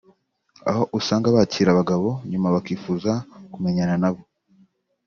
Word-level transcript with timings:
aho 0.69 0.83
usanga 0.99 1.27
bakira 1.35 1.69
abagabo 1.71 2.07
nyuma 2.31 2.47
bakifuza 2.55 3.11
kumenyana 3.53 3.95
nabo 4.01 4.21